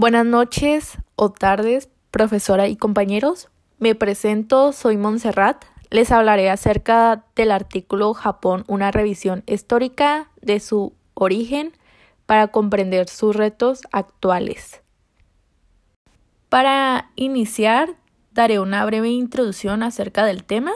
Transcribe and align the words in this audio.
Buenas 0.00 0.24
noches 0.24 0.96
o 1.14 1.30
tardes, 1.30 1.90
profesora 2.10 2.68
y 2.68 2.76
compañeros. 2.76 3.50
Me 3.78 3.94
presento, 3.94 4.72
soy 4.72 4.96
Montserrat. 4.96 5.62
Les 5.90 6.10
hablaré 6.10 6.48
acerca 6.48 7.26
del 7.36 7.50
artículo 7.50 8.14
Japón, 8.14 8.64
una 8.66 8.92
revisión 8.92 9.42
histórica 9.46 10.30
de 10.40 10.58
su 10.58 10.94
origen 11.12 11.74
para 12.24 12.48
comprender 12.48 13.10
sus 13.10 13.36
retos 13.36 13.82
actuales. 13.92 14.80
Para 16.48 17.10
iniciar, 17.14 17.90
daré 18.32 18.58
una 18.58 18.82
breve 18.86 19.10
introducción 19.10 19.82
acerca 19.82 20.24
del 20.24 20.44
tema. 20.44 20.72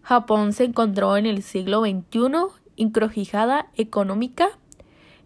Japón 0.00 0.54
se 0.54 0.64
encontró 0.64 1.18
en 1.18 1.26
el 1.26 1.42
siglo 1.42 1.82
XXI 1.82 2.46
encrujada 2.78 3.66
económica 3.76 4.48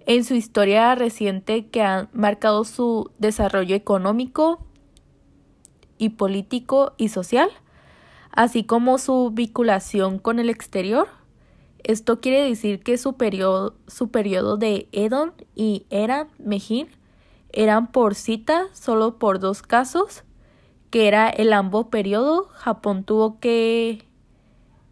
en 0.06 0.24
su 0.24 0.34
historia 0.34 0.94
reciente 0.94 1.66
que 1.66 1.82
ha 1.82 2.08
marcado 2.12 2.64
su 2.64 3.10
desarrollo 3.18 3.74
económico 3.74 4.64
y 5.98 6.10
político 6.10 6.94
y 6.96 7.08
social, 7.08 7.50
así 8.30 8.64
como 8.64 8.98
su 8.98 9.30
vinculación 9.32 10.18
con 10.18 10.38
el 10.38 10.48
exterior. 10.48 11.08
Esto 11.82 12.20
quiere 12.20 12.48
decir 12.48 12.82
que 12.82 12.98
su 12.98 13.14
periodo, 13.16 13.76
de 14.56 14.88
Edon 14.92 15.32
y 15.54 15.86
Era 15.90 16.28
Meijin 16.38 16.88
eran 17.52 17.90
por 17.90 18.14
cita 18.14 18.66
solo 18.72 19.18
por 19.18 19.40
dos 19.40 19.62
casos, 19.62 20.22
que 20.90 21.08
era 21.08 21.28
el 21.28 21.52
ambos 21.52 21.86
periodo. 21.86 22.48
Japón 22.52 23.02
tuvo 23.02 23.40
que 23.40 24.06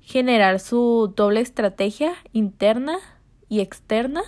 generar 0.00 0.60
su 0.60 1.12
doble 1.14 1.40
estrategia 1.40 2.14
interna 2.32 2.98
y 3.48 3.60
externa 3.60 4.22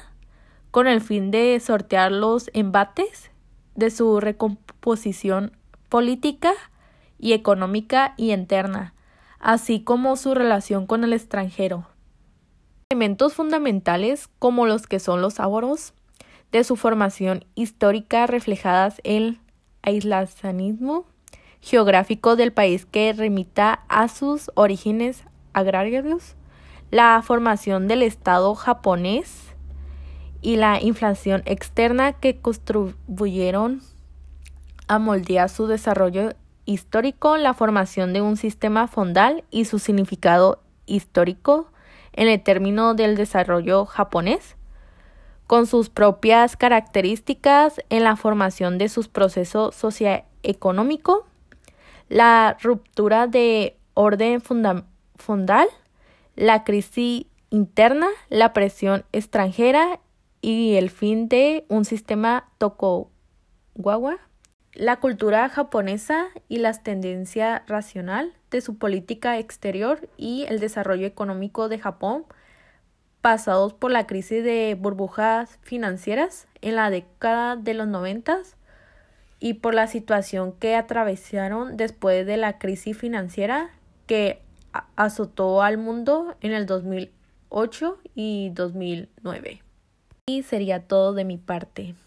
con 0.76 0.88
el 0.88 1.00
fin 1.00 1.30
de 1.30 1.58
sortear 1.58 2.12
los 2.12 2.50
embates 2.52 3.30
de 3.76 3.88
su 3.88 4.20
recomposición 4.20 5.56
política 5.88 6.52
y 7.18 7.32
económica 7.32 8.12
y 8.18 8.30
interna, 8.30 8.92
así 9.38 9.82
como 9.82 10.16
su 10.16 10.34
relación 10.34 10.86
con 10.86 11.02
el 11.02 11.14
extranjero. 11.14 11.86
Elementos 12.90 13.32
fundamentales 13.32 14.28
como 14.38 14.66
los 14.66 14.86
que 14.86 14.98
son 14.98 15.22
los 15.22 15.40
ahorros 15.40 15.94
de 16.52 16.62
su 16.62 16.76
formación 16.76 17.46
histórica 17.54 18.26
reflejadas 18.26 19.00
en 19.02 19.22
el 19.22 19.40
aislacionismo 19.80 21.06
geográfico 21.62 22.36
del 22.36 22.52
país 22.52 22.84
que 22.84 23.14
remita 23.14 23.80
a 23.88 24.08
sus 24.08 24.50
orígenes 24.54 25.24
agrarios, 25.54 26.36
la 26.90 27.22
formación 27.24 27.88
del 27.88 28.02
Estado 28.02 28.54
japonés 28.54 29.45
y 30.40 30.56
la 30.56 30.80
inflación 30.80 31.42
externa 31.46 32.12
que 32.12 32.38
contribuyeron 32.38 33.82
a 34.88 34.98
moldear 34.98 35.48
su 35.48 35.66
desarrollo 35.66 36.34
histórico, 36.64 37.36
la 37.36 37.54
formación 37.54 38.12
de 38.12 38.20
un 38.20 38.36
sistema 38.36 38.88
fondal 38.88 39.44
y 39.50 39.64
su 39.64 39.78
significado 39.78 40.60
histórico 40.86 41.70
en 42.12 42.28
el 42.28 42.42
término 42.42 42.94
del 42.94 43.16
desarrollo 43.16 43.84
japonés, 43.84 44.56
con 45.46 45.66
sus 45.66 45.90
propias 45.90 46.56
características 46.56 47.80
en 47.88 48.04
la 48.04 48.16
formación 48.16 48.78
de 48.78 48.88
sus 48.88 49.08
procesos 49.08 49.74
socioeconómico, 49.74 51.26
la 52.08 52.56
ruptura 52.60 53.26
de 53.26 53.76
orden 53.94 54.40
fondal, 54.40 55.68
la 56.34 56.64
crisis 56.64 57.26
interna, 57.50 58.08
la 58.28 58.52
presión 58.52 59.04
extranjera 59.12 60.00
y 60.46 60.76
el 60.76 60.90
fin 60.90 61.28
de 61.28 61.66
un 61.68 61.84
sistema 61.84 62.48
Tokugawa, 62.58 64.18
la 64.74 65.00
cultura 65.00 65.48
japonesa 65.48 66.26
y 66.48 66.58
las 66.58 66.84
tendencias 66.84 67.62
racional 67.66 68.32
de 68.52 68.60
su 68.60 68.78
política 68.78 69.40
exterior 69.40 70.08
y 70.16 70.44
el 70.48 70.60
desarrollo 70.60 71.04
económico 71.04 71.68
de 71.68 71.80
Japón 71.80 72.26
pasados 73.22 73.74
por 73.74 73.90
la 73.90 74.06
crisis 74.06 74.44
de 74.44 74.76
burbujas 74.78 75.58
financieras 75.62 76.46
en 76.60 76.76
la 76.76 76.90
década 76.90 77.56
de 77.56 77.74
los 77.74 77.88
noventas 77.88 78.56
y 79.40 79.54
por 79.54 79.74
la 79.74 79.88
situación 79.88 80.52
que 80.52 80.76
atravesaron 80.76 81.76
después 81.76 82.24
de 82.24 82.36
la 82.36 82.60
crisis 82.60 82.96
financiera 82.96 83.70
que 84.06 84.42
azotó 84.94 85.62
al 85.62 85.76
mundo 85.76 86.36
en 86.40 86.52
el 86.52 86.66
2008 86.66 87.98
y 88.14 88.50
2009. 88.54 89.65
Y 90.28 90.42
sería 90.42 90.88
todo 90.88 91.12
de 91.14 91.24
mi 91.24 91.38
parte. 91.38 91.94